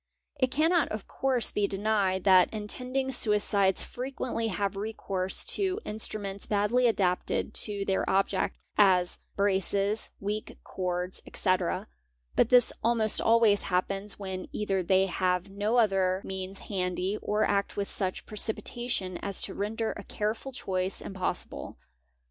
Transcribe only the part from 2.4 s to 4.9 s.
intending suicides frequently have